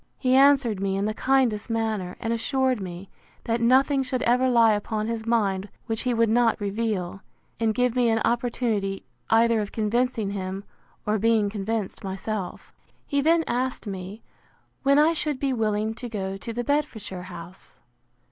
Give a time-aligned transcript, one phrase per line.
[0.17, 3.07] He answered me in the kindest manner; and assured me,
[3.43, 7.21] That nothing should ever lie upon his mind which he would not reveal,
[7.59, 10.63] and give me an opportunity either of convincing him,
[11.05, 12.73] or being convinced myself.
[13.05, 14.23] He then asked me,
[14.81, 17.79] When I should be willing to go to the Bedfordshire house?